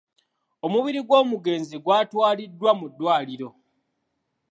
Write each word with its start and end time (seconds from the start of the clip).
Omubiri 0.65 0.99
gw'omugenzi 1.07 1.75
gwatwaliddwa 1.83 2.71
mu 2.79 2.85
ddwaliro. 2.91 3.49